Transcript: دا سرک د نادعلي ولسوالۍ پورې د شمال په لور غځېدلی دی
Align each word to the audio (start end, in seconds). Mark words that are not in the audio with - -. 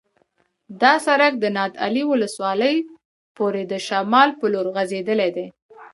دا 0.81 0.93
سرک 1.05 1.33
د 1.39 1.45
نادعلي 1.57 2.03
ولسوالۍ 2.07 2.75
پورې 3.37 3.61
د 3.71 3.73
شمال 3.87 4.29
په 4.39 4.45
لور 4.53 4.67
غځېدلی 4.75 5.29
دی 5.35 5.47